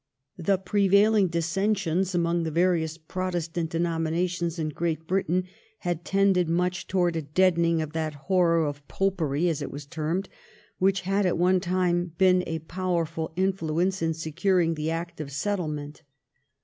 [0.39, 5.43] The prevailing dissensions among the various Protestant denominations in Great Britain
[5.81, 10.27] had tended much towards a deadening of that horror of Popery, as it was termed,
[10.79, 16.01] which had at one time been a powerful influence in securing the Act of Settlement.